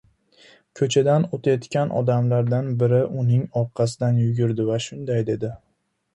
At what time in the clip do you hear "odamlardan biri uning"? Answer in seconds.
1.99-3.45